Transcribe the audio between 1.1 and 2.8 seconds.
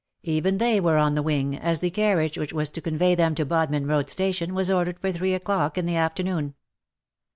the wing, as the carriage which was